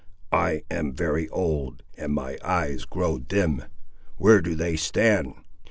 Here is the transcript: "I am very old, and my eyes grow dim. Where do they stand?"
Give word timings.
"I 0.33 0.63
am 0.71 0.93
very 0.93 1.29
old, 1.29 1.83
and 1.95 2.11
my 2.15 2.39
eyes 2.43 2.85
grow 2.85 3.19
dim. 3.19 3.65
Where 4.17 4.41
do 4.41 4.55
they 4.55 4.75
stand?" 4.75 5.35